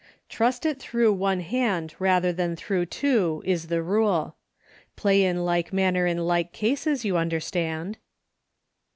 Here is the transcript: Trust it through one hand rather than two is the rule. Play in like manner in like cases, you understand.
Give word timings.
Trust 0.29 0.65
it 0.65 0.79
through 0.79 1.13
one 1.13 1.41
hand 1.41 1.93
rather 1.99 2.33
than 2.33 2.55
two 2.55 3.43
is 3.45 3.67
the 3.67 3.83
rule. 3.83 4.35
Play 4.95 5.23
in 5.23 5.45
like 5.45 5.71
manner 5.71 6.07
in 6.07 6.17
like 6.25 6.51
cases, 6.51 7.05
you 7.05 7.17
understand. 7.17 7.99